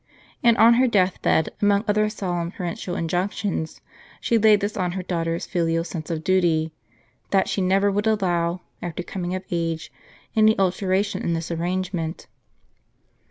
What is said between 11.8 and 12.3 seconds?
ment.